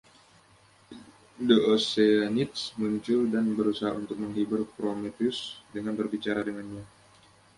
[1.47, 5.39] The Oceanids muncul dan berusaha untuk menghibur Prometheus
[5.75, 6.81] dengan berbicara dengannya.